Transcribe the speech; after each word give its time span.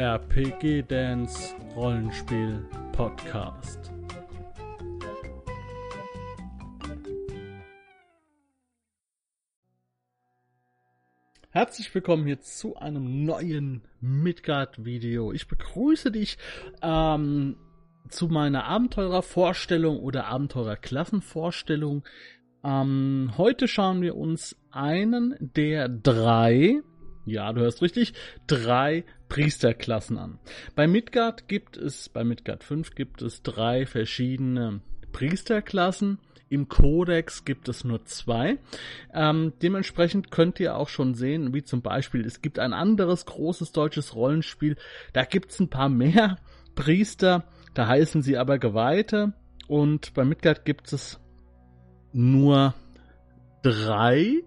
RPG 0.00 0.84
Dance 0.88 1.54
Rollenspiel 1.76 2.66
Podcast. 2.92 3.92
Herzlich 11.50 11.94
willkommen 11.94 12.24
hier 12.24 12.40
zu 12.40 12.76
einem 12.76 13.26
neuen 13.26 13.82
Midgard-Video. 14.00 15.32
Ich 15.34 15.46
begrüße 15.48 16.10
dich 16.10 16.38
ähm, 16.80 17.58
zu 18.08 18.28
meiner 18.28 18.64
Abenteurervorstellung 18.64 20.00
oder 20.00 20.28
Abenteurerklassenvorstellung. 20.28 22.04
Ähm, 22.64 23.34
heute 23.36 23.68
schauen 23.68 24.00
wir 24.00 24.16
uns 24.16 24.56
einen 24.70 25.36
der 25.40 25.90
drei, 25.90 26.80
ja, 27.26 27.52
du 27.52 27.60
hörst 27.60 27.82
richtig, 27.82 28.14
drei 28.46 29.04
Priesterklassen 29.28 30.18
an. 30.18 30.38
Bei 30.74 30.86
Midgard 30.86 31.48
gibt 31.48 31.76
es, 31.76 32.08
bei 32.08 32.24
Midgard 32.24 32.64
5 32.64 32.94
gibt 32.94 33.22
es 33.22 33.42
drei 33.42 33.86
verschiedene 33.86 34.80
Priesterklassen. 35.12 36.18
Im 36.48 36.68
Kodex 36.68 37.44
gibt 37.44 37.68
es 37.68 37.84
nur 37.84 38.04
zwei. 38.06 38.58
Ähm, 39.14 39.52
dementsprechend 39.62 40.32
könnt 40.32 40.58
ihr 40.58 40.76
auch 40.76 40.88
schon 40.88 41.14
sehen, 41.14 41.54
wie 41.54 41.62
zum 41.62 41.80
Beispiel, 41.80 42.24
es 42.26 42.42
gibt 42.42 42.58
ein 42.58 42.72
anderes 42.72 43.24
großes 43.24 43.70
deutsches 43.70 44.16
Rollenspiel, 44.16 44.76
da 45.12 45.24
gibt 45.24 45.52
es 45.52 45.60
ein 45.60 45.70
paar 45.70 45.88
mehr 45.88 46.38
Priester, 46.74 47.44
da 47.74 47.86
heißen 47.86 48.22
sie 48.22 48.36
aber 48.36 48.58
Geweihte. 48.58 49.32
Und 49.68 50.12
bei 50.14 50.24
Midgard 50.24 50.64
gibt 50.64 50.92
es 50.92 51.20
nur 52.12 52.74
drei, 53.62 54.42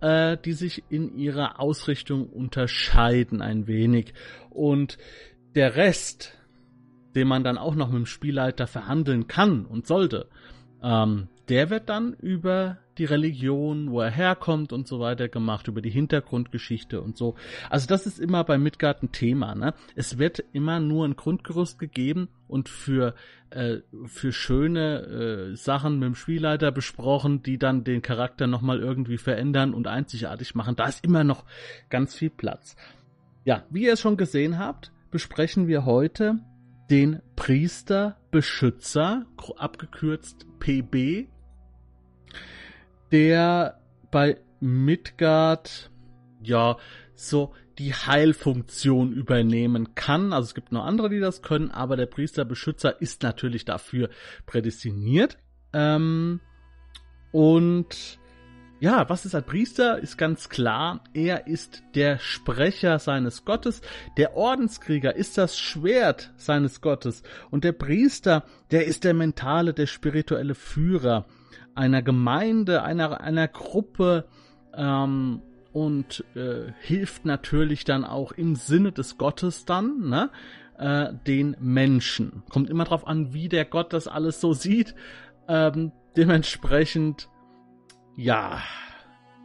äh, 0.00 0.36
die 0.44 0.52
sich 0.52 0.84
in 0.88 1.16
ihrer 1.16 1.60
Ausrichtung 1.60 2.28
unterscheiden 2.28 3.42
ein 3.42 3.66
wenig. 3.66 4.14
Und 4.50 4.98
der 5.54 5.76
Rest, 5.76 6.38
den 7.14 7.28
man 7.28 7.44
dann 7.44 7.58
auch 7.58 7.74
noch 7.74 7.88
mit 7.88 7.98
dem 7.98 8.06
Spielleiter 8.06 8.66
verhandeln 8.66 9.26
kann 9.26 9.66
und 9.66 9.86
sollte, 9.86 10.28
ähm, 10.84 11.28
der 11.48 11.70
wird 11.70 11.88
dann 11.88 12.14
über 12.14 12.78
die 12.98 13.04
Religion, 13.04 13.90
wo 13.90 14.00
er 14.00 14.10
herkommt 14.10 14.72
und 14.72 14.86
so 14.86 15.00
weiter 15.00 15.28
gemacht, 15.28 15.66
über 15.66 15.82
die 15.82 15.90
Hintergrundgeschichte 15.90 17.00
und 17.00 17.16
so. 17.16 17.34
Also 17.68 17.86
das 17.88 18.06
ist 18.06 18.20
immer 18.20 18.44
bei 18.44 18.56
Midgard 18.56 19.02
ein 19.02 19.10
Thema. 19.10 19.54
Ne? 19.54 19.74
Es 19.96 20.18
wird 20.18 20.44
immer 20.52 20.78
nur 20.78 21.06
ein 21.06 21.16
Grundgerüst 21.16 21.78
gegeben 21.78 22.28
und 22.46 22.68
für, 22.68 23.14
äh, 23.50 23.78
für 24.06 24.32
schöne 24.32 25.00
äh, 25.52 25.56
Sachen 25.56 25.98
mit 25.98 26.06
dem 26.06 26.14
Spielleiter 26.14 26.70
besprochen, 26.70 27.42
die 27.42 27.58
dann 27.58 27.82
den 27.82 28.00
Charakter 28.00 28.46
nochmal 28.46 28.78
irgendwie 28.78 29.18
verändern 29.18 29.74
und 29.74 29.88
einzigartig 29.88 30.54
machen. 30.54 30.76
Da 30.76 30.86
ist 30.86 31.04
immer 31.04 31.24
noch 31.24 31.44
ganz 31.90 32.14
viel 32.14 32.30
Platz. 32.30 32.76
Ja, 33.44 33.64
wie 33.70 33.84
ihr 33.84 33.94
es 33.94 34.00
schon 34.00 34.16
gesehen 34.16 34.58
habt, 34.58 34.92
besprechen 35.10 35.66
wir 35.66 35.84
heute 35.84 36.38
den 36.90 37.20
Priesterbeschützer, 38.34 39.26
abgekürzt 39.58 40.44
PB, 40.58 41.28
der 43.12 43.80
bei 44.10 44.40
Midgard 44.58 45.92
ja 46.42 46.76
so 47.14 47.54
die 47.78 47.94
Heilfunktion 47.94 49.12
übernehmen 49.12 49.94
kann. 49.94 50.32
Also 50.32 50.46
es 50.46 50.54
gibt 50.56 50.72
noch 50.72 50.84
andere, 50.84 51.10
die 51.10 51.20
das 51.20 51.42
können, 51.42 51.70
aber 51.70 51.96
der 51.96 52.06
Priesterbeschützer 52.06 53.00
ist 53.00 53.22
natürlich 53.22 53.64
dafür 53.64 54.10
prädestiniert. 54.46 55.38
Ähm, 55.72 56.40
und 57.30 58.18
ja, 58.84 59.08
was 59.08 59.24
ist 59.24 59.34
ein 59.34 59.44
Priester? 59.44 59.98
Ist 59.98 60.18
ganz 60.18 60.50
klar, 60.50 61.00
er 61.14 61.46
ist 61.46 61.82
der 61.94 62.18
Sprecher 62.18 62.98
seines 62.98 63.46
Gottes. 63.46 63.80
Der 64.18 64.36
Ordenskrieger 64.36 65.16
ist 65.16 65.38
das 65.38 65.58
Schwert 65.58 66.34
seines 66.36 66.82
Gottes. 66.82 67.22
Und 67.50 67.64
der 67.64 67.72
Priester, 67.72 68.44
der 68.72 68.84
ist 68.84 69.04
der 69.04 69.14
mentale, 69.14 69.72
der 69.72 69.86
spirituelle 69.86 70.54
Führer 70.54 71.24
einer 71.74 72.02
Gemeinde, 72.02 72.82
einer, 72.82 73.22
einer 73.22 73.48
Gruppe 73.48 74.26
ähm, 74.76 75.40
und 75.72 76.22
äh, 76.36 76.70
hilft 76.78 77.24
natürlich 77.24 77.84
dann 77.84 78.04
auch 78.04 78.32
im 78.32 78.54
Sinne 78.54 78.92
des 78.92 79.16
Gottes 79.16 79.64
dann, 79.64 80.10
ne? 80.10 80.28
Äh, 80.76 81.14
den 81.26 81.56
Menschen. 81.58 82.42
Kommt 82.50 82.68
immer 82.68 82.84
drauf 82.84 83.06
an, 83.06 83.32
wie 83.32 83.48
der 83.48 83.64
Gott 83.64 83.94
das 83.94 84.08
alles 84.08 84.42
so 84.42 84.52
sieht. 84.52 84.94
Ähm, 85.48 85.90
dementsprechend, 86.18 87.30
ja, 88.16 88.60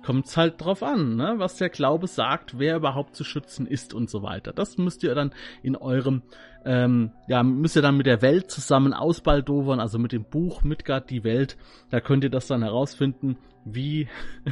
kommt 0.03 0.25
es 0.25 0.37
halt 0.37 0.61
drauf 0.61 0.81
an, 0.81 1.15
ne? 1.15 1.35
was 1.37 1.57
der 1.57 1.69
Glaube 1.69 2.07
sagt, 2.07 2.57
wer 2.57 2.77
überhaupt 2.77 3.15
zu 3.15 3.23
schützen 3.23 3.67
ist 3.67 3.93
und 3.93 4.09
so 4.09 4.23
weiter. 4.23 4.53
Das 4.53 4.77
müsst 4.77 5.03
ihr 5.03 5.13
dann 5.13 5.33
in 5.61 5.75
eurem, 5.75 6.23
ähm, 6.65 7.11
ja, 7.27 7.43
müsst 7.43 7.75
ihr 7.75 7.81
dann 7.81 7.97
mit 7.97 8.05
der 8.05 8.21
Welt 8.21 8.49
zusammen 8.49 8.93
ausbaldowern, 8.93 9.79
also 9.79 9.99
mit 9.99 10.11
dem 10.11 10.23
Buch 10.23 10.63
Midgard 10.63 11.09
die 11.09 11.23
Welt. 11.23 11.57
Da 11.89 11.99
könnt 11.99 12.23
ihr 12.23 12.29
das 12.29 12.47
dann 12.47 12.63
herausfinden, 12.63 13.37
wie, 13.65 14.07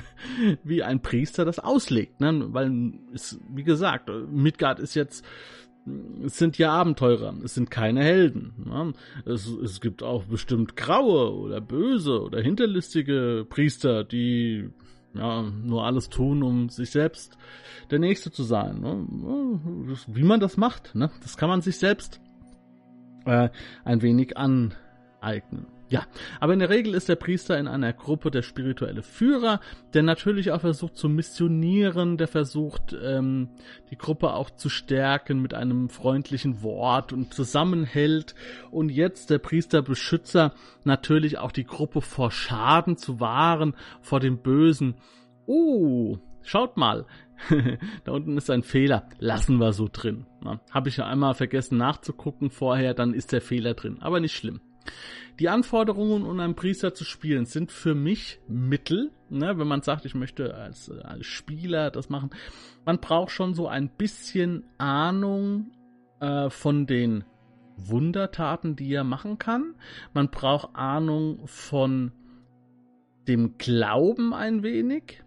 wie 0.64 0.84
ein 0.84 1.02
Priester 1.02 1.46
das 1.46 1.60
auslegt, 1.60 2.20
ne? 2.20 2.54
Weil, 2.54 2.94
es, 3.14 3.40
wie 3.50 3.64
gesagt, 3.64 4.12
Midgard 4.30 4.80
ist 4.80 4.96
jetzt 4.96 5.26
es 6.26 6.38
sind 6.38 6.58
ja 6.58 6.72
Abenteurer, 6.72 7.34
es 7.44 7.54
sind 7.54 7.72
keine 7.72 8.04
Helden. 8.04 8.54
Ne? 8.66 8.94
Es, 9.26 9.48
es 9.48 9.82
gibt 9.82 10.04
auch 10.04 10.26
bestimmt 10.26 10.76
graue 10.76 11.34
oder 11.34 11.62
böse 11.62 12.22
oder 12.22 12.42
hinterlistige 12.42 13.46
Priester, 13.50 14.04
die 14.04 14.70
ja, 15.14 15.42
nur 15.42 15.86
alles 15.86 16.10
tun, 16.10 16.44
um 16.44 16.70
sich 16.70 16.92
selbst 16.92 17.38
der 17.90 18.00
Nächste 18.00 18.32
zu 18.32 18.44
sein. 18.44 18.82
Ne? 18.82 19.96
Wie 20.08 20.24
man 20.24 20.40
das 20.40 20.58
macht, 20.58 20.96
ne? 20.96 21.10
das 21.22 21.38
kann 21.38 21.50
man 21.50 21.62
sich 21.62 21.78
selbst 21.78 22.20
äh, 23.26 23.50
ein 23.84 24.02
wenig 24.02 24.38
aneignen. 24.38 25.68
Ja, 25.90 26.06
aber 26.42 26.52
in 26.52 26.60
der 26.60 26.70
Regel 26.70 26.94
ist 26.94 27.08
der 27.08 27.16
Priester 27.16 27.58
in 27.58 27.68
einer 27.68 27.94
Gruppe 27.94 28.30
der 28.30 28.42
spirituelle 28.42 29.04
Führer, 29.04 29.62
der 29.94 30.04
natürlich 30.04 30.52
auch 30.52 30.60
versucht 30.60 30.98
zu 30.98 31.08
missionieren, 31.08 32.18
der 32.18 32.28
versucht 32.28 32.94
ähm, 33.02 33.50
die 33.90 33.98
Gruppe 33.98 34.34
auch 34.34 34.50
zu 34.50 34.68
stärken 34.68 35.42
mit 35.42 35.54
einem 35.54 35.88
freundlichen 35.88 36.62
Wort 36.62 37.14
und 37.14 37.34
zusammenhält 37.34 38.36
und 38.70 38.90
jetzt 38.90 39.30
der 39.30 39.40
Priesterbeschützer 39.40 40.54
natürlich 40.84 41.38
auch 41.38 41.54
die 41.54 41.66
Gruppe 41.66 42.02
vor 42.02 42.32
Schaden 42.32 42.98
zu 42.98 43.22
wahren, 43.22 43.74
vor 44.02 44.20
dem 44.20 44.40
Bösen. 44.40 44.96
Uh, 45.48 46.18
schaut 46.42 46.76
mal, 46.76 47.06
da 48.04 48.12
unten 48.12 48.36
ist 48.36 48.50
ein 48.50 48.64
Fehler. 48.64 49.08
Lassen 49.20 49.58
wir 49.58 49.72
so 49.72 49.88
drin. 49.90 50.26
Habe 50.70 50.90
ich 50.90 50.98
ja 50.98 51.06
einmal 51.06 51.34
vergessen 51.34 51.78
nachzugucken 51.78 52.50
vorher, 52.50 52.94
dann 52.94 53.14
ist 53.14 53.32
der 53.32 53.42
Fehler 53.42 53.74
drin. 53.74 54.00
Aber 54.02 54.20
nicht 54.20 54.36
schlimm. 54.36 54.60
Die 55.40 55.50
Anforderungen, 55.50 56.24
um 56.24 56.40
einen 56.40 56.56
Priester 56.56 56.94
zu 56.94 57.04
spielen, 57.04 57.46
sind 57.46 57.72
für 57.72 57.94
mich 57.94 58.40
Mittel. 58.48 59.12
Ne? 59.30 59.58
Wenn 59.58 59.68
man 59.68 59.82
sagt, 59.82 60.06
ich 60.06 60.16
möchte 60.16 60.56
als, 60.56 60.90
äh, 60.90 61.02
als 61.02 61.26
Spieler 61.26 61.92
das 61.92 62.10
machen. 62.10 62.32
Man 62.86 63.00
braucht 63.00 63.32
schon 63.32 63.54
so 63.54 63.68
ein 63.68 63.90
bisschen 63.90 64.64
Ahnung 64.78 65.72
äh, 66.20 66.50
von 66.50 66.88
den 66.88 67.24
Wundertaten, 67.78 68.76
die 68.76 68.92
er 68.92 69.04
machen 69.04 69.38
kann. 69.38 69.76
Man 70.14 70.30
braucht 70.30 70.76
Ahnung 70.76 71.46
von 71.46 72.12
dem 73.28 73.58
Glauben 73.58 74.34
ein 74.34 74.64
wenig. 74.64 75.24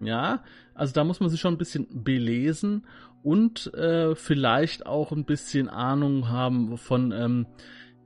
Ja, 0.00 0.42
also 0.74 0.92
da 0.92 1.04
muss 1.04 1.20
man 1.20 1.30
sich 1.30 1.40
schon 1.40 1.54
ein 1.54 1.58
bisschen 1.58 2.04
belesen 2.04 2.84
und 3.22 3.72
äh, 3.72 4.14
vielleicht 4.14 4.84
auch 4.84 5.12
ein 5.12 5.24
bisschen 5.24 5.70
Ahnung 5.70 6.28
haben 6.28 6.76
von 6.76 7.10
ähm, 7.12 7.46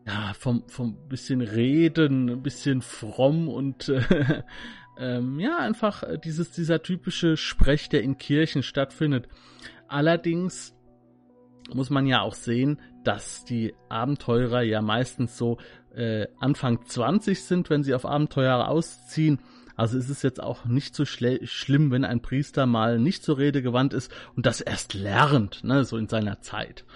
ja, 0.08 0.32
vom, 0.32 0.64
vom 0.68 0.96
bisschen 1.08 1.42
reden, 1.42 2.30
ein 2.30 2.42
bisschen 2.42 2.80
fromm 2.80 3.48
und 3.48 3.90
äh, 3.90 4.42
ähm, 4.98 5.38
ja, 5.38 5.58
einfach 5.58 6.02
dieses, 6.24 6.50
dieser 6.50 6.82
typische 6.82 7.36
Sprech, 7.36 7.90
der 7.90 8.02
in 8.02 8.16
Kirchen 8.16 8.62
stattfindet. 8.62 9.28
Allerdings 9.86 10.74
muss 11.74 11.90
man 11.90 12.06
ja 12.06 12.22
auch 12.22 12.34
sehen, 12.34 12.80
dass 13.04 13.44
die 13.44 13.74
Abenteurer 13.90 14.62
ja 14.62 14.80
meistens 14.80 15.36
so 15.36 15.58
äh, 15.94 16.26
Anfang 16.40 16.86
20 16.86 17.44
sind, 17.44 17.68
wenn 17.68 17.82
sie 17.82 17.94
auf 17.94 18.06
Abenteuer 18.06 18.66
ausziehen. 18.66 19.40
Also 19.76 19.98
ist 19.98 20.08
es 20.08 20.22
jetzt 20.22 20.42
auch 20.42 20.64
nicht 20.64 20.94
so 20.94 21.04
schlimm, 21.04 21.90
wenn 21.90 22.04
ein 22.06 22.22
Priester 22.22 22.64
mal 22.64 22.98
nicht 22.98 23.22
zur 23.22 23.36
Rede 23.36 23.60
gewandt 23.60 23.92
ist 23.92 24.10
und 24.36 24.46
das 24.46 24.62
erst 24.62 24.94
lernt, 24.94 25.62
ne, 25.64 25.84
so 25.84 25.98
in 25.98 26.08
seiner 26.08 26.40
Zeit. 26.40 26.86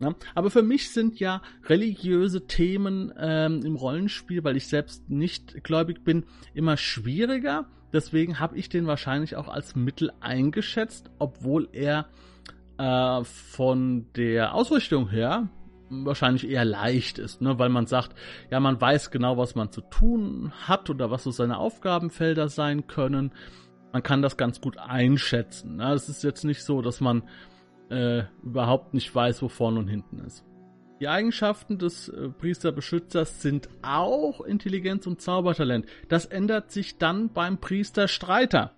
Ne? 0.00 0.14
Aber 0.34 0.50
für 0.50 0.62
mich 0.62 0.90
sind 0.90 1.20
ja 1.20 1.42
religiöse 1.64 2.46
Themen 2.46 3.12
ähm, 3.18 3.60
im 3.64 3.76
Rollenspiel, 3.76 4.44
weil 4.44 4.56
ich 4.56 4.66
selbst 4.66 5.08
nicht 5.08 5.62
gläubig 5.62 6.04
bin, 6.04 6.24
immer 6.54 6.76
schwieriger. 6.76 7.66
Deswegen 7.92 8.40
habe 8.40 8.56
ich 8.56 8.68
den 8.68 8.86
wahrscheinlich 8.86 9.36
auch 9.36 9.48
als 9.48 9.76
Mittel 9.76 10.12
eingeschätzt, 10.20 11.10
obwohl 11.18 11.68
er 11.72 12.06
äh, 12.78 13.24
von 13.24 14.06
der 14.16 14.54
Ausrichtung 14.54 15.08
her 15.10 15.48
wahrscheinlich 15.92 16.48
eher 16.48 16.64
leicht 16.64 17.18
ist, 17.18 17.42
ne? 17.42 17.58
weil 17.58 17.68
man 17.68 17.86
sagt, 17.86 18.16
ja, 18.50 18.60
man 18.60 18.80
weiß 18.80 19.10
genau, 19.10 19.36
was 19.36 19.54
man 19.54 19.70
zu 19.70 19.82
tun 19.82 20.52
hat 20.66 20.88
oder 20.88 21.10
was 21.10 21.24
so 21.24 21.30
seine 21.30 21.58
Aufgabenfelder 21.58 22.48
sein 22.48 22.86
können. 22.86 23.32
Man 23.92 24.02
kann 24.02 24.22
das 24.22 24.38
ganz 24.38 24.60
gut 24.62 24.78
einschätzen. 24.78 25.76
Ne? 25.76 25.92
Es 25.92 26.08
ist 26.08 26.24
jetzt 26.24 26.44
nicht 26.44 26.64
so, 26.64 26.80
dass 26.80 27.00
man 27.02 27.24
äh, 27.92 28.24
überhaupt 28.42 28.94
nicht 28.94 29.14
weiß, 29.14 29.42
wo 29.42 29.48
vorne 29.48 29.78
und 29.78 29.88
hinten 29.88 30.18
ist. 30.20 30.44
Die 31.00 31.08
Eigenschaften 31.08 31.78
des 31.78 32.08
äh, 32.08 32.28
Priesterbeschützers 32.28 33.42
sind 33.42 33.68
auch 33.82 34.40
Intelligenz 34.40 35.06
und 35.06 35.20
Zaubertalent. 35.20 35.86
Das 36.08 36.26
ändert 36.26 36.70
sich 36.70 36.96
dann 36.96 37.32
beim 37.32 37.58
Priesterstreiter, 37.58 38.72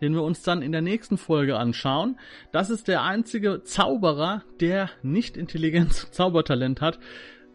den 0.00 0.14
wir 0.14 0.22
uns 0.22 0.42
dann 0.42 0.62
in 0.62 0.70
der 0.70 0.82
nächsten 0.82 1.16
Folge 1.16 1.56
anschauen. 1.56 2.18
Das 2.52 2.70
ist 2.70 2.88
der 2.88 3.02
einzige 3.02 3.62
Zauberer, 3.64 4.44
der 4.60 4.90
nicht 5.02 5.36
Intelligenz 5.36 6.04
und 6.04 6.14
Zaubertalent 6.14 6.80
hat, 6.80 6.98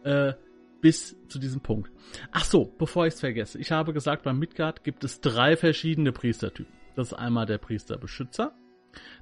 äh, 0.03 0.33
bis 0.81 1.15
zu 1.27 1.39
diesem 1.39 1.61
Punkt. 1.61 1.91
Ach 2.31 2.45
so, 2.45 2.73
bevor 2.77 3.05
ich 3.05 3.13
es 3.13 3.19
vergesse. 3.19 3.59
Ich 3.59 3.71
habe 3.71 3.93
gesagt, 3.93 4.23
beim 4.23 4.39
Midgard 4.39 4.83
gibt 4.83 5.03
es 5.03 5.21
drei 5.21 5.55
verschiedene 5.55 6.11
Priestertypen. 6.11 6.73
Das 6.95 7.11
ist 7.11 7.13
einmal 7.13 7.45
der 7.45 7.59
Priesterbeschützer, 7.59 8.53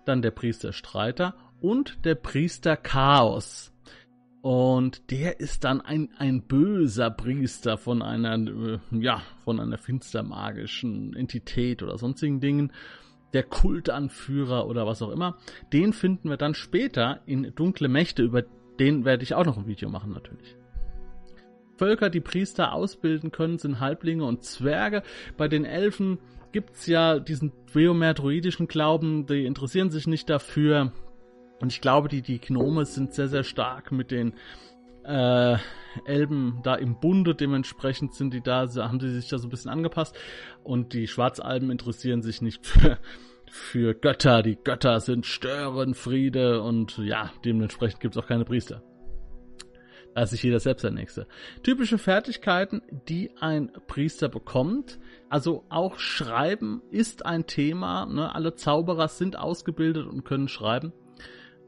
dann 0.05 0.21
der 0.21 0.31
Priesterstreiter 0.31 1.35
und 1.61 2.05
der 2.05 2.15
Priester 2.15 2.77
Chaos. 2.77 3.73
Und 4.41 5.11
der 5.11 5.39
ist 5.39 5.63
dann 5.63 5.81
ein, 5.81 6.09
ein 6.17 6.43
böser 6.43 7.09
Priester 7.09 7.77
von 7.77 8.01
einer, 8.01 8.35
äh, 8.35 8.79
ja, 8.91 9.21
von 9.43 9.59
einer 9.59 9.77
finstermagischen 9.77 11.15
Entität 11.15 11.83
oder 11.83 11.97
sonstigen 11.97 12.39
Dingen. 12.39 12.71
Der 13.33 13.43
Kultanführer 13.43 14.67
oder 14.67 14.87
was 14.87 15.01
auch 15.01 15.11
immer. 15.11 15.37
Den 15.73 15.91
finden 15.91 16.29
wir 16.29 16.37
dann 16.37 16.53
später 16.53 17.19
in 17.25 17.53
Dunkle 17.55 17.89
Mächte. 17.89 18.23
Über 18.23 18.43
den 18.79 19.03
werde 19.03 19.23
ich 19.23 19.35
auch 19.35 19.45
noch 19.45 19.57
ein 19.57 19.67
Video 19.67 19.89
machen, 19.89 20.13
natürlich. 20.13 20.55
Völker, 21.77 22.09
die 22.09 22.21
Priester 22.21 22.73
ausbilden 22.73 23.31
können, 23.31 23.57
sind 23.57 23.79
Halblinge 23.79 24.23
und 24.23 24.43
Zwerge. 24.43 25.03
Bei 25.35 25.47
den 25.47 25.65
Elfen 25.65 26.19
gibt's 26.57 26.87
ja 26.87 27.19
diesen 27.19 27.53
geometroidischen 27.71 28.67
Glauben, 28.67 29.27
die 29.27 29.45
interessieren 29.45 29.91
sich 29.91 30.07
nicht 30.07 30.27
dafür. 30.27 30.91
Und 31.59 31.71
ich 31.71 31.81
glaube, 31.81 32.07
die, 32.07 32.23
die 32.23 32.39
Gnome 32.39 32.83
sind 32.85 33.13
sehr, 33.13 33.27
sehr 33.27 33.43
stark 33.43 33.91
mit 33.91 34.09
den 34.09 34.33
äh, 35.03 35.57
Elben 36.05 36.61
da 36.63 36.73
im 36.73 36.99
Bunde. 36.99 37.35
Dementsprechend 37.35 38.15
sind 38.15 38.33
die 38.33 38.41
da, 38.41 38.67
haben 38.77 38.99
sie 38.99 39.11
sich 39.11 39.29
da 39.29 39.37
so 39.37 39.45
ein 39.45 39.51
bisschen 39.51 39.69
angepasst. 39.69 40.17
Und 40.63 40.93
die 40.93 41.05
Schwarzalben 41.05 41.69
interessieren 41.69 42.23
sich 42.23 42.41
nicht 42.41 42.65
für, 42.65 42.97
für 43.51 43.93
Götter. 43.93 44.41
Die 44.41 44.55
Götter 44.55 44.99
sind 44.99 45.27
Störenfriede 45.27 46.63
und 46.63 46.97
ja, 46.97 47.31
dementsprechend 47.45 47.99
gibt's 47.99 48.17
auch 48.17 48.25
keine 48.25 48.45
Priester. 48.45 48.81
Ist 50.23 50.31
sich 50.31 50.43
jeder 50.43 50.59
selbst 50.59 50.83
der 50.83 50.91
Nächste. 50.91 51.27
Typische 51.61 51.99
Fertigkeiten, 51.99 52.81
die 53.07 53.31
ein 53.39 53.71
Priester 53.87 54.29
bekommt. 54.29 54.99
Also 55.29 55.63
auch 55.69 55.99
Schreiben 55.99 56.81
ist 56.89 57.25
ein 57.25 57.45
Thema. 57.45 58.05
Ne? 58.07 58.33
Alle 58.33 58.55
Zauberer 58.55 59.09
sind 59.09 59.37
ausgebildet 59.37 60.07
und 60.07 60.25
können 60.25 60.47
schreiben. 60.47 60.91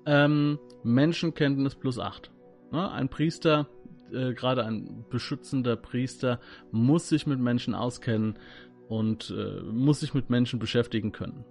Ähm, 0.05 0.57
Menschenkenntnis 0.83 1.75
plus 1.75 1.99
8. 1.99 2.31
Ne? 2.71 2.91
Ein 2.91 3.09
Priester, 3.09 3.67
äh, 4.11 4.33
gerade 4.33 4.65
ein 4.65 5.05
beschützender 5.09 5.75
Priester, 5.75 6.39
muss 6.71 7.09
sich 7.09 7.27
mit 7.27 7.39
Menschen 7.39 7.75
auskennen 7.75 8.39
und 8.87 9.29
äh, 9.29 9.61
muss 9.61 9.99
sich 9.99 10.15
mit 10.15 10.31
Menschen 10.31 10.57
beschäftigen 10.57 11.11
können. 11.11 11.45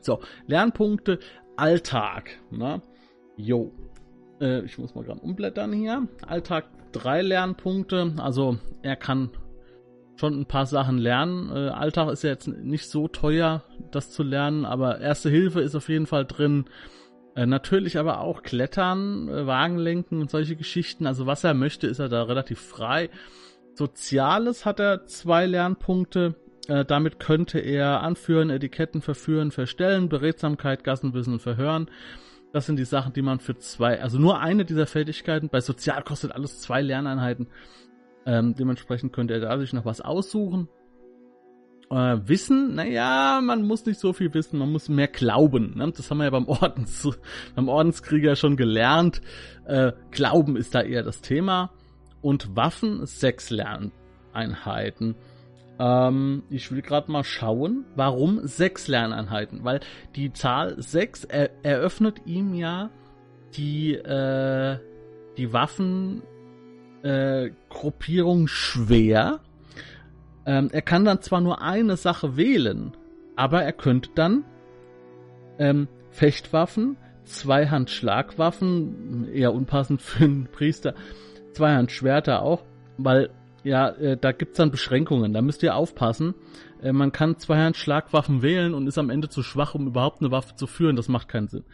So, 0.00 0.20
Lernpunkte, 0.46 1.18
Alltag. 1.56 2.38
Ne? 2.50 2.80
Jo. 3.36 3.72
Äh, 4.40 4.64
ich 4.64 4.78
muss 4.78 4.94
mal 4.94 5.04
gerade 5.04 5.20
umblättern 5.20 5.72
hier. 5.72 6.08
Alltag 6.26 6.66
drei 6.92 7.22
Lernpunkte. 7.22 8.14
Also 8.18 8.58
er 8.82 8.96
kann 8.96 9.30
schon 10.16 10.40
ein 10.40 10.46
paar 10.46 10.66
Sachen 10.66 10.98
lernen. 10.98 11.50
Äh, 11.50 11.70
Alltag 11.70 12.10
ist 12.10 12.24
ja 12.24 12.30
jetzt 12.30 12.48
nicht 12.48 12.88
so 12.88 13.08
teuer, 13.08 13.62
das 13.90 14.10
zu 14.10 14.22
lernen, 14.22 14.64
aber 14.64 15.00
Erste 15.00 15.30
Hilfe 15.30 15.60
ist 15.60 15.74
auf 15.74 15.88
jeden 15.88 16.06
Fall 16.06 16.24
drin. 16.24 16.66
Äh, 17.34 17.46
natürlich 17.46 17.98
aber 17.98 18.20
auch 18.20 18.42
Klettern, 18.42 19.28
äh, 19.28 19.46
Wagenlenken 19.46 20.20
und 20.20 20.30
solche 20.30 20.56
Geschichten. 20.56 21.06
Also 21.06 21.26
was 21.26 21.44
er 21.44 21.54
möchte, 21.54 21.86
ist 21.86 21.98
er 21.98 22.08
da 22.08 22.22
relativ 22.22 22.60
frei. 22.60 23.10
Soziales 23.74 24.64
hat 24.64 24.80
er 24.80 25.04
zwei 25.04 25.44
Lernpunkte. 25.44 26.34
Äh, 26.66 26.86
damit 26.86 27.20
könnte 27.20 27.58
er 27.58 28.02
anführen, 28.02 28.48
Etiketten 28.48 29.02
verführen, 29.02 29.50
verstellen, 29.50 30.08
Beredsamkeit, 30.08 30.82
Gassenwissen 30.82 31.34
und 31.34 31.42
Verhören. 31.42 31.90
Das 32.56 32.64
sind 32.64 32.78
die 32.78 32.86
Sachen, 32.86 33.12
die 33.12 33.20
man 33.20 33.38
für 33.38 33.58
zwei, 33.58 34.00
also 34.00 34.18
nur 34.18 34.40
eine 34.40 34.64
dieser 34.64 34.86
Fertigkeiten. 34.86 35.50
Bei 35.50 35.60
Sozial 35.60 36.02
kostet 36.02 36.32
alles 36.32 36.62
zwei 36.62 36.80
Lerneinheiten. 36.80 37.48
Ähm, 38.24 38.54
dementsprechend 38.54 39.12
könnte 39.12 39.34
er 39.34 39.40
da 39.40 39.58
sich 39.58 39.74
noch 39.74 39.84
was 39.84 40.00
aussuchen. 40.00 40.66
Äh, 41.90 42.16
wissen, 42.24 42.74
naja, 42.74 43.42
man 43.42 43.60
muss 43.66 43.84
nicht 43.84 44.00
so 44.00 44.14
viel 44.14 44.32
wissen, 44.32 44.58
man 44.58 44.72
muss 44.72 44.88
mehr 44.88 45.08
glauben. 45.08 45.76
Ne? 45.76 45.92
Das 45.94 46.10
haben 46.10 46.16
wir 46.16 46.24
ja 46.24 46.30
beim, 46.30 46.48
Ordens, 46.48 47.06
beim 47.54 47.68
Ordenskrieger 47.68 48.36
schon 48.36 48.56
gelernt. 48.56 49.20
Äh, 49.66 49.92
glauben 50.10 50.56
ist 50.56 50.74
da 50.74 50.80
eher 50.80 51.02
das 51.02 51.20
Thema. 51.20 51.74
Und 52.22 52.56
Waffen, 52.56 53.04
sechs 53.04 53.50
Lerneinheiten. 53.50 55.14
Ähm, 55.78 56.42
ich 56.50 56.72
will 56.72 56.82
gerade 56.82 57.10
mal 57.10 57.24
schauen, 57.24 57.86
warum 57.94 58.46
sechs 58.46 58.88
Lerneinheiten? 58.88 59.64
Weil 59.64 59.80
die 60.14 60.32
Zahl 60.32 60.80
sechs 60.80 61.24
er 61.24 61.50
eröffnet 61.62 62.22
ihm 62.24 62.54
ja 62.54 62.90
die, 63.56 63.94
äh, 63.94 64.78
die 65.36 65.52
Waffengruppierung 65.52 68.44
äh, 68.44 68.48
schwer 68.48 69.40
ähm, 70.46 70.70
er 70.72 70.82
kann 70.82 71.04
dann 71.04 71.20
zwar 71.20 71.40
nur 71.40 71.60
eine 71.60 71.96
Sache 71.96 72.36
wählen, 72.36 72.92
aber 73.34 73.64
er 73.64 73.72
könnte 73.72 74.10
dann 74.14 74.44
ähm, 75.58 75.88
Fechtwaffen, 76.10 76.96
Zweihandschlagwaffen, 77.24 79.28
eher 79.32 79.52
unpassend 79.52 80.00
für 80.00 80.24
einen 80.24 80.46
Priester, 80.46 80.94
Zweihandschwerter 81.52 82.42
auch, 82.42 82.62
weil 82.96 83.30
ja, 83.66 83.88
äh, 83.88 84.16
da 84.16 84.30
gibt's 84.30 84.58
dann 84.58 84.70
Beschränkungen, 84.70 85.32
da 85.32 85.42
müsst 85.42 85.62
ihr 85.64 85.74
aufpassen. 85.74 86.34
Äh, 86.80 86.92
man 86.92 87.10
kann 87.10 87.36
Zweihandschlagwaffen 87.36 88.40
wählen 88.40 88.74
und 88.74 88.86
ist 88.86 88.96
am 88.96 89.10
Ende 89.10 89.28
zu 89.28 89.42
schwach, 89.42 89.74
um 89.74 89.88
überhaupt 89.88 90.20
eine 90.20 90.30
Waffe 90.30 90.54
zu 90.54 90.68
führen, 90.68 90.94
das 90.94 91.08
macht 91.08 91.28
keinen 91.28 91.48
Sinn. 91.48 91.64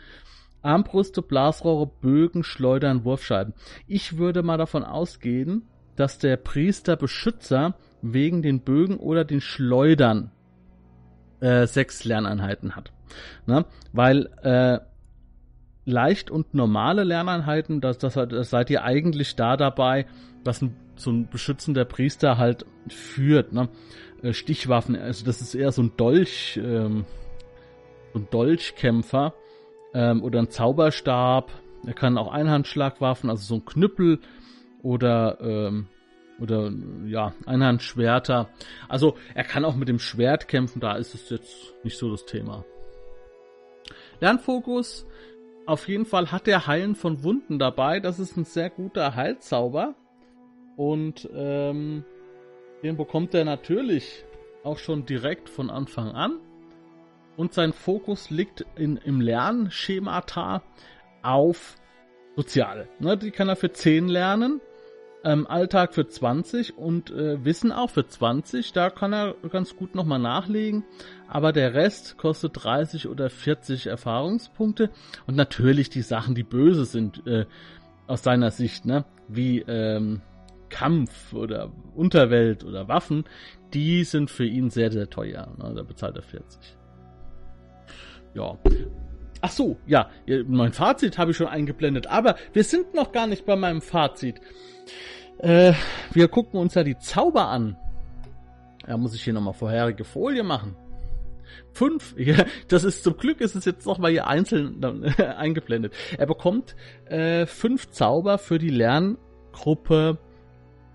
Armbrüste, 0.62 1.21
Blasrohre, 1.21 1.87
Bögen, 1.87 2.44
Schleudern, 2.44 3.05
Wurfscheiben. 3.05 3.53
Ich 3.87 4.17
würde 4.17 4.43
mal 4.43 4.56
davon 4.56 4.85
ausgehen, 4.85 5.69
dass 5.97 6.19
der 6.19 6.39
Priester 6.39 6.97
Beschützer 6.97 7.75
wegen 8.00 8.41
den 8.41 8.61
Bögen 8.61 8.97
oder 8.97 9.25
den 9.25 9.43
Schleudern 9.43 10.31
äh, 11.41 11.67
sechs 11.67 12.05
Lerneinheiten 12.05 12.75
hat. 12.75 12.91
Ne? 13.44 13.67
Weil 13.93 14.31
äh, 14.43 14.79
leicht 15.85 16.31
und 16.31 16.55
normale 16.55 17.05
Lerneinheiten, 17.05 17.82
das, 17.82 17.99
das, 17.99 18.15
das 18.15 18.49
seid 18.49 18.70
ihr 18.70 18.82
eigentlich 18.82 19.37
da 19.37 19.58
dabei, 19.58 20.06
was 20.44 20.63
ein, 20.63 20.77
so 20.96 21.11
ein 21.11 21.29
beschützender 21.29 21.84
Priester 21.84 22.39
halt 22.39 22.67
führt. 22.89 23.53
Ne? 23.53 23.69
Äh, 24.22 24.32
Stichwaffen, 24.32 24.96
also 24.96 25.25
das 25.25 25.41
ist 25.41 25.55
eher 25.55 25.72
so 25.72 25.82
ein 25.82 25.93
Dolch, 25.96 26.58
ähm, 26.63 27.05
so 28.13 28.20
ein 28.20 28.29
Dolchkämpfer 28.31 29.34
ähm, 29.94 30.22
oder 30.22 30.41
ein 30.41 30.51
Zauberstab. 30.51 31.51
Er 31.87 31.94
kann 31.94 32.19
auch 32.19 32.31
Einhandschlagwaffen, 32.31 33.31
also 33.31 33.44
so 33.44 33.55
ein 33.56 33.65
Knüppel 33.65 34.20
oder 34.82 35.39
ähm, 35.41 35.89
oder 36.41 36.72
ja, 37.06 37.34
Einhandschwerter. 37.46 38.49
Also 38.89 39.17
er 39.34 39.44
kann 39.44 39.65
auch 39.65 39.77
mit 39.77 39.89
dem 39.89 39.99
Schwert 39.99 40.49
kämpfen, 40.49 40.81
da 40.81 40.96
ist 40.96 41.15
es 41.15 41.31
jetzt 41.31 41.75
nicht 41.84 41.96
so 41.96 42.11
das 42.11 42.25
Thema. 42.27 42.65
Lernfokus. 44.20 45.06
Auf 45.67 45.89
jeden 45.89 46.06
Fall 46.06 46.32
hat 46.32 46.46
der 46.46 46.67
Heilen 46.67 46.96
von 46.96 47.22
Wunden 47.22 47.58
dabei. 47.58 48.01
Das 48.01 48.19
ist 48.19 48.37
ein 48.37 48.44
sehr 48.44 48.70
guter 48.70 49.15
Heilzauber. 49.15 49.94
Und 50.82 51.29
ähm, 51.32 52.05
den 52.82 52.96
bekommt 52.96 53.34
er 53.34 53.44
natürlich 53.44 54.24
auch 54.65 54.79
schon 54.79 55.06
direkt 55.06 55.48
von 55.48 55.70
Anfang 55.70 56.10
an. 56.10 56.41
Und 57.36 57.55
sein 57.55 57.72
Fokus 57.72 58.31
liegt 58.31 58.67
in, 58.74 58.96
im 58.96 59.20
Lernschemata 59.20 60.60
auf 61.22 61.77
Soziale. 62.34 62.89
Ne, 62.98 63.17
die 63.17 63.31
kann 63.31 63.48
er 63.48 63.55
für 63.55 63.70
10 63.70 64.08
lernen 64.08 64.60
ähm, 65.22 65.46
Alltag 65.46 65.94
für 65.94 66.08
20 66.08 66.77
und 66.77 67.12
äh, 67.12 67.44
Wissen 67.44 67.70
auch 67.70 67.91
für 67.91 68.08
20. 68.08 68.72
Da 68.72 68.91
kann 68.91 69.15
er 69.15 69.36
ganz 69.53 69.77
gut 69.77 69.94
nochmal 69.94 70.19
nachlegen. 70.19 70.82
Aber 71.29 71.53
der 71.53 71.74
Rest 71.74 72.19
kostet 72.19 72.65
30 72.65 73.06
oder 73.06 73.31
40 73.31 73.86
Erfahrungspunkte. 73.86 74.91
Und 75.29 75.36
natürlich 75.36 75.91
die 75.91 76.03
Sachen, 76.03 76.34
die 76.34 76.43
böse 76.43 76.86
sind, 76.86 77.24
äh, 77.24 77.46
aus 78.08 78.24
seiner 78.24 78.51
Sicht, 78.51 78.84
ne? 78.84 79.05
Wie 79.29 79.60
ähm, 79.60 80.22
Kampf 80.72 81.32
oder 81.34 81.70
Unterwelt 81.94 82.64
oder 82.64 82.88
Waffen, 82.88 83.24
die 83.74 84.05
sind 84.05 84.31
für 84.31 84.46
ihn 84.46 84.70
sehr, 84.70 84.91
sehr 84.91 85.08
teuer. 85.08 85.55
Ne? 85.58 85.74
Da 85.76 85.82
bezahlt 85.82 86.17
er 86.17 86.22
40. 86.22 86.76
Ja. 88.34 88.58
Ach 89.43 89.50
so, 89.50 89.76
ja, 89.86 90.08
mein 90.46 90.72
Fazit 90.72 91.19
habe 91.19 91.32
ich 91.32 91.36
schon 91.36 91.48
eingeblendet, 91.48 92.06
aber 92.06 92.36
wir 92.52 92.64
sind 92.64 92.94
noch 92.94 93.12
gar 93.12 93.26
nicht 93.26 93.44
bei 93.44 93.56
meinem 93.56 93.82
Fazit. 93.82 94.41
Äh, 95.38 95.74
wir 96.12 96.29
gucken 96.29 96.58
uns 96.58 96.74
ja 96.74 96.84
die 96.84 96.98
Zauber 96.98 97.48
an. 97.48 97.76
Da 98.86 98.96
muss 98.96 99.14
ich 99.14 99.22
hier 99.22 99.32
nochmal 99.32 99.55
vorherige 99.55 100.05
Folie 100.05 100.43
machen. 100.43 100.76
fünf, 101.72 102.14
ja, 102.19 102.46
das 102.69 102.84
ist 102.84 103.05
zum 103.05 103.17
Glück 103.17 103.41
ist 103.41 103.56
es 103.56 103.64
jetzt 103.64 103.84
nochmal 103.84 104.12
hier 104.12 104.26
einzeln 104.26 104.82
äh, 105.19 105.24
eingeblendet. 105.24 105.93
Er 106.17 106.26
bekommt 106.26 106.76
äh, 107.06 107.44
fünf 107.44 107.91
Zauber 107.91 108.38
für 108.38 108.58
die 108.58 108.70
Lerngruppe 108.70 110.19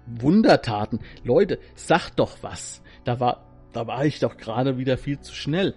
Wundertaten. 0.07 0.99
Leute, 1.23 1.59
sagt 1.75 2.19
doch 2.19 2.37
was. 2.41 2.81
Da 3.03 3.19
war, 3.19 3.45
da 3.73 3.87
war 3.87 4.05
ich 4.05 4.19
doch 4.19 4.37
gerade 4.37 4.77
wieder 4.77 4.97
viel 4.97 5.19
zu 5.19 5.33
schnell. 5.33 5.75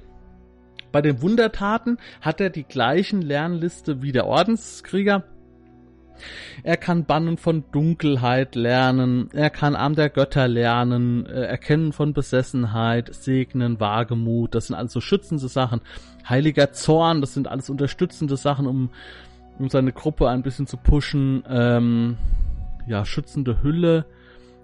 Bei 0.92 1.02
den 1.02 1.22
Wundertaten 1.22 1.98
hat 2.20 2.40
er 2.40 2.50
die 2.50 2.64
gleichen 2.64 3.22
Lernliste 3.22 4.02
wie 4.02 4.12
der 4.12 4.26
Ordenskrieger. 4.26 5.24
Er 6.62 6.76
kann 6.76 7.06
Bannen 7.06 7.38
von 7.38 7.64
Dunkelheit 7.72 8.54
lernen, 8.54 9.30
er 9.32 9.48
kann 9.48 9.74
Arm 9.74 9.94
der 9.94 10.10
Götter 10.10 10.48
lernen, 10.48 11.24
äh, 11.24 11.44
Erkennen 11.44 11.92
von 11.94 12.12
Besessenheit, 12.12 13.14
Segnen, 13.14 13.80
Wagemut, 13.80 14.54
das 14.54 14.66
sind 14.66 14.76
alles 14.76 14.92
so 14.92 15.00
schützende 15.00 15.48
Sachen. 15.48 15.80
Heiliger 16.28 16.72
Zorn, 16.72 17.22
das 17.22 17.32
sind 17.32 17.48
alles 17.48 17.70
unterstützende 17.70 18.36
Sachen, 18.36 18.66
um, 18.66 18.90
um 19.58 19.70
seine 19.70 19.92
Gruppe 19.92 20.28
ein 20.28 20.42
bisschen 20.42 20.66
zu 20.66 20.76
pushen. 20.76 21.42
Ähm, 21.48 22.18
ja, 22.86 23.04
schützende 23.06 23.62
Hülle. 23.62 24.04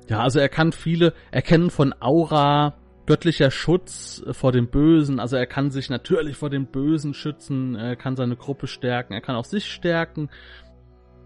Ja, 0.08 0.20
also 0.20 0.38
er 0.38 0.48
kann 0.48 0.72
viele 0.72 1.14
Erkennen 1.30 1.70
von 1.70 1.94
Aura, 2.00 2.74
göttlicher 3.06 3.50
Schutz 3.50 4.22
vor 4.32 4.52
dem 4.52 4.68
Bösen. 4.68 5.20
Also 5.20 5.36
er 5.36 5.46
kann 5.46 5.70
sich 5.70 5.90
natürlich 5.90 6.36
vor 6.36 6.50
dem 6.50 6.66
Bösen 6.66 7.14
schützen, 7.14 7.74
er 7.74 7.96
kann 7.96 8.16
seine 8.16 8.36
Gruppe 8.36 8.66
stärken, 8.66 9.12
er 9.12 9.20
kann 9.20 9.36
auch 9.36 9.44
sich 9.44 9.70
stärken. 9.72 10.28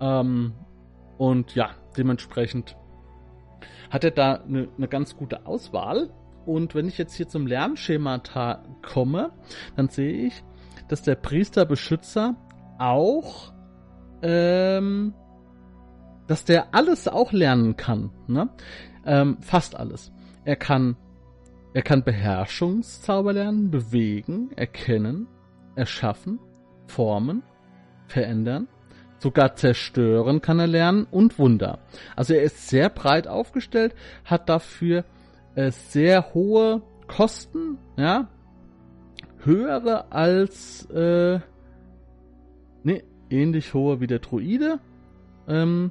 Ähm, 0.01 0.55
und 1.19 1.55
ja, 1.55 1.71
dementsprechend 1.97 2.77
hat 3.91 4.05
er 4.05 4.11
da 4.13 4.35
eine, 4.37 4.69
eine 4.77 4.89
ganz 4.89 5.17
gute 5.17 5.47
Auswahl. 5.47 6.11
Und 6.47 6.75
wenn 6.75 6.89
ich 6.89 6.97
jetzt 6.97 7.15
hier 7.15 7.29
zum 7.29 7.47
Lernschemata 7.47 8.63
komme, 8.83 9.33
dann 9.77 9.89
sehe 9.89 10.27
ich, 10.27 10.43
dass 10.89 11.03
der 11.03 11.17
Priesterbeschützer 11.17 12.37
auch, 12.79 13.53
ähm, 14.23 15.15
dass 16.31 16.45
der 16.45 16.73
alles 16.77 17.09
auch 17.09 17.33
lernen 17.33 17.77
kann. 17.77 18.11
Ne? 18.29 18.49
Ähm, 19.05 19.39
fast 19.41 19.75
alles. 19.75 20.13
Er 20.45 20.55
kann 20.55 20.97
er 21.73 21.83
kann 21.83 22.05
Beherrschungszauber 22.05 23.33
lernen, 23.33 23.71
bewegen, 23.73 24.51
erkennen, 24.55 25.27
erschaffen, 25.75 26.39
formen, 26.87 27.43
verändern, 28.07 28.69
sogar 29.19 29.57
zerstören 29.57 30.41
kann 30.41 30.61
er 30.61 30.69
lernen 30.69 31.07
und 31.11 31.39
Wunder. 31.39 31.81
Also 32.15 32.35
er 32.35 32.43
ist 32.43 32.69
sehr 32.69 32.91
breit 32.91 33.27
aufgestellt, 33.27 33.97
hat 34.25 34.49
dafür 34.49 35.05
äh, 35.57 35.73
sehr 35.73 36.33
hohe 36.33 36.83
Kosten, 37.09 37.79
ja, 37.97 38.29
höhere 39.39 40.13
als 40.13 40.87
äh, 40.91 41.41
ne, 42.85 43.03
ähnlich 43.31 43.75
hohe 43.75 44.01
wie 44.01 44.07
der 44.07 44.21
Druide. 44.21 44.79
Ähm, 45.49 45.91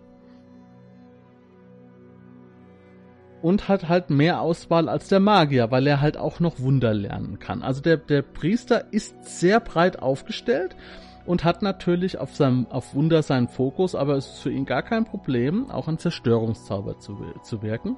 und 3.41 3.67
hat 3.67 3.87
halt 3.87 4.09
mehr 4.09 4.41
Auswahl 4.41 4.89
als 4.89 5.07
der 5.07 5.19
Magier, 5.19 5.71
weil 5.71 5.87
er 5.87 6.01
halt 6.01 6.17
auch 6.17 6.39
noch 6.39 6.59
Wunder 6.59 6.93
lernen 6.93 7.39
kann. 7.39 7.63
Also 7.63 7.81
der, 7.81 7.97
der 7.97 8.21
Priester 8.21 8.91
ist 8.91 9.15
sehr 9.23 9.59
breit 9.59 10.01
aufgestellt 10.01 10.75
und 11.25 11.43
hat 11.43 11.61
natürlich 11.61 12.17
auf 12.17 12.35
seinem 12.35 12.67
auf 12.67 12.93
Wunder 12.95 13.21
seinen 13.21 13.47
Fokus, 13.47 13.95
aber 13.95 14.15
es 14.15 14.27
ist 14.27 14.39
für 14.39 14.51
ihn 14.51 14.65
gar 14.65 14.81
kein 14.81 15.05
Problem, 15.05 15.69
auch 15.69 15.87
an 15.87 15.97
Zerstörungszauber 15.97 16.99
zu, 16.99 17.17
zu 17.43 17.61
wirken. 17.61 17.97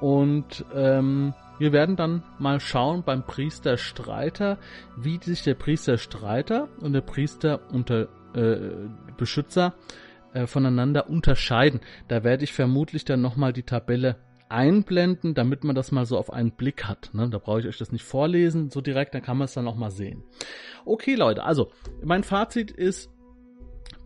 Und 0.00 0.64
ähm, 0.74 1.32
wir 1.58 1.72
werden 1.72 1.96
dann 1.96 2.22
mal 2.38 2.60
schauen 2.60 3.02
beim 3.02 3.24
Priester 3.24 3.78
Streiter, 3.78 4.58
wie 4.96 5.18
sich 5.22 5.42
der 5.42 5.54
Priester 5.54 5.96
Streiter 5.96 6.68
und 6.80 6.92
der 6.92 7.00
Priester 7.00 7.60
unter 7.72 8.08
äh, 8.34 8.90
Beschützer 9.16 9.74
äh, 10.34 10.46
voneinander 10.46 11.08
unterscheiden. 11.08 11.80
Da 12.08 12.22
werde 12.22 12.44
ich 12.44 12.52
vermutlich 12.52 13.06
dann 13.06 13.22
nochmal 13.22 13.54
die 13.54 13.62
Tabelle 13.62 14.16
einblenden, 14.48 15.34
damit 15.34 15.64
man 15.64 15.74
das 15.74 15.92
mal 15.92 16.06
so 16.06 16.18
auf 16.18 16.32
einen 16.32 16.52
Blick 16.52 16.84
hat. 16.84 17.10
Ne? 17.12 17.28
Da 17.28 17.38
brauche 17.38 17.60
ich 17.60 17.66
euch 17.66 17.78
das 17.78 17.92
nicht 17.92 18.04
vorlesen, 18.04 18.70
so 18.70 18.80
direkt, 18.80 19.14
dann 19.14 19.22
kann 19.22 19.38
man 19.38 19.46
es 19.46 19.54
dann 19.54 19.68
auch 19.68 19.76
mal 19.76 19.90
sehen. 19.90 20.22
Okay, 20.84 21.14
Leute, 21.14 21.44
also 21.44 21.70
mein 22.04 22.22
Fazit 22.22 22.70
ist, 22.70 23.10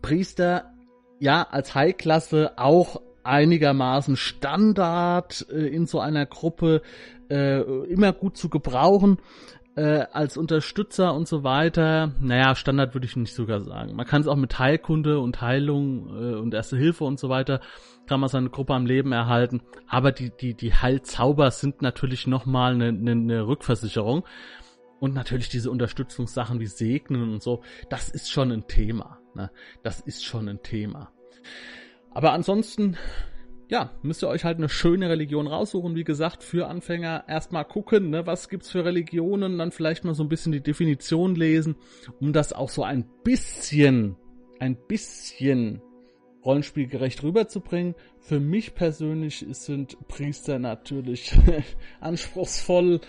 Priester, 0.01 0.73
ja, 1.19 1.43
als 1.43 1.75
High-Klasse 1.75 2.53
auch 2.57 3.01
einigermaßen 3.23 4.15
Standard 4.15 5.45
äh, 5.51 5.67
in 5.67 5.85
so 5.85 5.99
einer 5.99 6.25
Gruppe 6.25 6.81
äh, 7.29 7.61
immer 7.85 8.13
gut 8.13 8.37
zu 8.37 8.49
gebrauchen 8.49 9.19
äh, 9.75 10.05
als 10.11 10.37
Unterstützer 10.37 11.13
und 11.13 11.27
so 11.27 11.43
weiter. 11.43 12.13
Naja, 12.19 12.55
Standard 12.55 12.93
würde 12.93 13.05
ich 13.05 13.15
nicht 13.15 13.33
sogar 13.33 13.61
sagen. 13.61 13.95
Man 13.95 14.05
kann 14.05 14.21
es 14.21 14.27
auch 14.27 14.35
mit 14.35 14.59
Heilkunde 14.59 15.19
und 15.19 15.41
Heilung 15.41 16.07
äh, 16.07 16.35
und 16.35 16.53
Erste 16.53 16.77
Hilfe 16.77 17.05
und 17.05 17.19
so 17.19 17.29
weiter 17.29 17.61
kann 18.07 18.19
man 18.19 18.29
seine 18.29 18.49
Gruppe 18.49 18.73
am 18.73 18.85
Leben 18.85 19.11
erhalten. 19.11 19.61
Aber 19.87 20.11
die, 20.11 20.31
die, 20.35 20.53
die 20.53 20.73
Heilzauber 20.73 21.51
sind 21.51 21.81
natürlich 21.81 22.27
nochmal 22.27 22.73
eine, 22.73 22.89
eine, 22.89 23.11
eine 23.11 23.47
Rückversicherung. 23.47 24.25
Und 24.99 25.15
natürlich 25.15 25.49
diese 25.49 25.71
Unterstützungssachen 25.71 26.59
wie 26.59 26.67
Segnen 26.67 27.33
und 27.33 27.41
so, 27.41 27.63
das 27.89 28.09
ist 28.09 28.29
schon 28.29 28.51
ein 28.51 28.67
Thema. 28.67 29.19
Ne? 29.33 29.49
Das 29.81 29.99
ist 29.99 30.23
schon 30.23 30.47
ein 30.47 30.61
Thema. 30.61 31.11
Aber 32.13 32.33
ansonsten, 32.33 32.97
ja, 33.71 33.89
müsst 34.01 34.21
ihr 34.21 34.27
euch 34.27 34.43
halt 34.43 34.57
eine 34.57 34.67
schöne 34.67 35.09
Religion 35.09 35.47
raussuchen. 35.47 35.95
Wie 35.95 36.03
gesagt, 36.03 36.43
für 36.43 36.67
Anfänger 36.67 37.23
erstmal 37.29 37.63
gucken, 37.63 38.09
ne, 38.09 38.27
was 38.27 38.49
gibt's 38.49 38.69
für 38.69 38.83
Religionen, 38.83 39.57
dann 39.57 39.71
vielleicht 39.71 40.03
mal 40.03 40.13
so 40.13 40.23
ein 40.23 40.29
bisschen 40.29 40.51
die 40.51 40.59
Definition 40.59 41.35
lesen, 41.35 41.77
um 42.19 42.33
das 42.33 42.51
auch 42.51 42.67
so 42.67 42.83
ein 42.83 43.05
bisschen, 43.23 44.17
ein 44.59 44.75
bisschen 44.75 45.81
rollenspielgerecht 46.43 47.23
rüberzubringen. 47.23 47.95
Für 48.19 48.41
mich 48.41 48.75
persönlich 48.75 49.45
sind 49.51 49.97
Priester 50.09 50.59
natürlich 50.59 51.33
anspruchsvoll, 52.01 52.99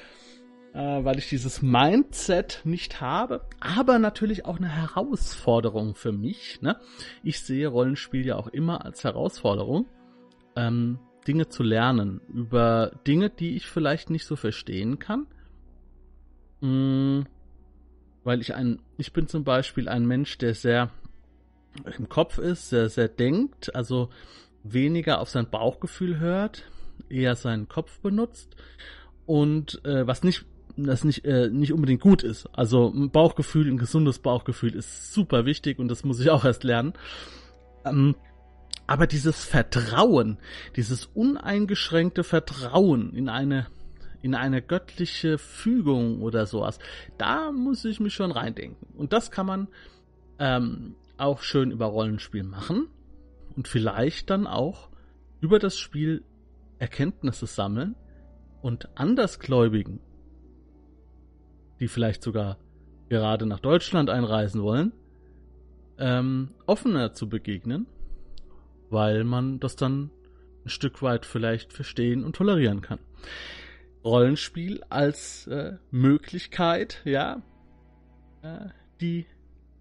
äh, 0.75 0.78
weil 0.78 1.19
ich 1.19 1.28
dieses 1.28 1.61
Mindset 1.61 2.61
nicht 2.62 3.00
habe, 3.00 3.49
aber 3.59 3.99
natürlich 3.99 4.45
auch 4.45 4.59
eine 4.59 4.69
Herausforderung 4.69 5.97
für 5.97 6.12
mich. 6.12 6.62
Ne? 6.62 6.76
Ich 7.25 7.40
sehe 7.40 7.66
Rollenspiel 7.66 8.25
ja 8.25 8.37
auch 8.37 8.47
immer 8.47 8.85
als 8.85 9.02
Herausforderung, 9.02 9.87
ähm, 10.56 10.99
Dinge 11.26 11.49
zu 11.49 11.62
lernen 11.62 12.21
über 12.28 12.92
Dinge, 13.06 13.30
die 13.30 13.56
ich 13.56 13.66
vielleicht 13.66 14.11
nicht 14.11 14.26
so 14.26 14.37
verstehen 14.37 14.99
kann. 14.99 15.26
Mm, 16.61 17.23
weil 18.25 18.40
ich 18.40 18.54
ein, 18.54 18.80
ich 18.99 19.12
bin 19.12 19.28
zum 19.28 19.44
Beispiel 19.44 19.88
ein 19.88 20.06
Mensch, 20.06 20.38
der 20.38 20.54
sehr 20.54 20.90
im 21.99 22.09
Kopf 22.09 22.38
ist, 22.38 22.68
sehr, 22.68 22.88
sehr 22.88 23.09
denkt, 23.09 23.75
also 23.75 24.11
weniger 24.62 25.21
auf 25.21 25.28
sein 25.28 25.49
Bauchgefühl 25.50 26.21
hört, 26.21 26.64
eher 27.09 27.35
seinen 27.35 27.68
Kopf 27.68 27.99
benutzt 28.00 28.54
und 29.26 29.85
äh, 29.85 30.06
was 30.06 30.23
nicht 30.23 30.44
das 30.76 31.04
nicht 31.04 31.25
äh, 31.25 31.49
nicht 31.50 31.73
unbedingt 31.73 32.00
gut 32.00 32.23
ist. 32.23 32.49
Also 32.52 32.88
ein 32.88 33.11
Bauchgefühl, 33.11 33.68
ein 33.68 33.76
gesundes 33.76 34.18
Bauchgefühl 34.18 34.75
ist 34.75 35.12
super 35.12 35.44
wichtig 35.44 35.78
und 35.78 35.88
das 35.88 36.04
muss 36.04 36.21
ich 36.21 36.30
auch 36.30 36.44
erst 36.44 36.64
lernen. 36.64 36.94
Ähm, 37.85 38.14
aber 38.87 39.07
dieses 39.07 39.45
Vertrauen, 39.45 40.39
dieses 40.77 41.07
uneingeschränkte 41.07 42.25
Vertrauen 42.25 43.15
in 43.15 43.29
eine 43.29 43.67
in 44.23 44.37
eine 44.37 44.62
göttliche 44.62 45.37
Fügung 45.37 46.23
oder 46.23 46.47
sowas, 46.47 46.79
da 47.19 47.51
muss 47.51 47.85
ich 47.85 47.99
mich 47.99 48.15
schon 48.15 48.31
reindenken. 48.31 48.87
Und 48.97 49.12
das 49.12 49.33
kann 49.33 49.47
man 49.47 49.69
ähm, 50.39 50.95
auch 51.17 51.43
schön 51.43 51.73
über 51.73 51.87
Rollenspiel 51.87 52.45
machen 52.45 52.87
und 53.57 53.67
vielleicht 53.67 54.31
dann 54.31 54.47
auch 54.47 54.91
über 55.41 55.59
das 55.59 55.77
Spiel 55.77 56.23
Erkenntnisse 56.79 57.47
sammeln 57.47 57.97
und 58.61 58.89
Andersgläubigen, 58.97 60.01
die 61.81 61.89
vielleicht 61.89 62.23
sogar 62.23 62.59
gerade 63.09 63.45
nach 63.45 63.61
Deutschland 63.61 64.09
einreisen 64.09 64.62
wollen, 64.62 64.93
ähm, 65.99 66.51
offener 66.67 67.12
zu 67.12 67.29
begegnen, 67.29 67.87
weil 68.93 69.25
man 69.25 69.59
das 69.59 69.77
dann 69.77 70.11
ein 70.65 70.69
Stück 70.69 71.03
weit 71.03 71.27
vielleicht 71.27 71.73
verstehen 71.73 72.25
und 72.25 72.37
tolerieren 72.37 72.83
kann. 72.83 72.99
Rollenspiel 74.05 74.83
als 74.89 75.47
äh, 75.47 75.77
Möglichkeit, 75.91 77.01
ja, 77.05 77.43
äh, 78.43 78.67
die 79.01 79.27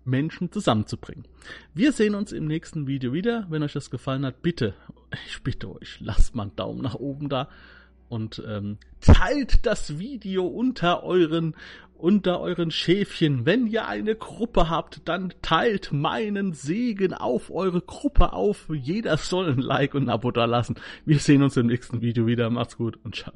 Menschen 0.04 0.52
zusammenzubringen. 0.52 1.28
Wir 1.74 1.92
sehen 1.92 2.16
uns 2.16 2.32
im 2.32 2.46
nächsten 2.46 2.88
Video 2.88 3.14
wieder. 3.14 3.46
Wenn 3.50 3.64
euch 3.64 3.74
das 3.74 3.92
gefallen 3.92 4.26
hat, 4.26 4.42
bitte, 4.42 4.74
ich 5.28 5.42
bitte 5.44 5.76
euch, 5.76 6.00
lasst 6.00 6.36
mal 6.36 6.44
einen 6.44 6.56
Daumen 6.56 6.82
nach 6.82 6.96
oben 6.96 7.30
da 7.30 7.50
und 8.12 8.44
ähm, 8.46 8.78
teilt 9.00 9.66
das 9.66 9.98
Video 9.98 10.46
unter 10.46 11.04
euren 11.04 11.56
unter 11.94 12.42
euren 12.42 12.72
Schäfchen. 12.72 13.46
Wenn 13.46 13.68
ihr 13.68 13.88
eine 13.88 14.16
Gruppe 14.16 14.70
habt, 14.70 15.02
dann 15.06 15.34
teilt 15.44 15.94
meinen 15.94 16.54
Segen 16.54 17.14
auf 17.14 17.52
eure 17.52 17.80
Gruppe 17.80 18.34
auf. 18.34 18.68
Jeder 18.74 19.18
soll 19.18 19.52
ein 19.52 19.60
Like 19.60 19.94
und 19.94 20.04
ein 20.04 20.10
Abo 20.10 20.32
da 20.32 20.46
lassen. 20.46 20.76
Wir 21.06 21.20
sehen 21.20 21.44
uns 21.44 21.58
im 21.58 21.68
nächsten 21.68 22.02
Video 22.02 22.26
wieder. 22.26 22.50
Macht's 22.50 22.76
gut 22.76 22.98
und 23.04 23.16
ciao. 23.16 23.34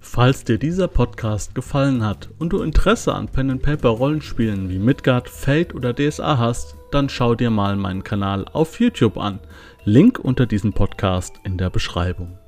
Falls 0.00 0.44
dir 0.44 0.58
dieser 0.58 0.88
Podcast 0.88 1.54
gefallen 1.54 2.04
hat 2.04 2.28
und 2.38 2.52
du 2.52 2.60
Interesse 2.60 3.14
an 3.14 3.28
Pen 3.28 3.52
and 3.52 3.62
Paper 3.62 3.88
Rollenspielen 3.88 4.68
wie 4.68 4.80
Midgard, 4.80 5.28
Fate 5.28 5.74
oder 5.74 5.94
DSA 5.94 6.38
hast, 6.38 6.74
dann 6.90 7.08
schau 7.08 7.34
dir 7.34 7.50
mal 7.50 7.76
meinen 7.76 8.02
Kanal 8.02 8.44
auf 8.52 8.78
YouTube 8.78 9.16
an. 9.16 9.38
Link 9.84 10.20
unter 10.20 10.46
diesem 10.46 10.72
Podcast 10.72 11.40
in 11.42 11.58
der 11.58 11.68
Beschreibung. 11.68 12.38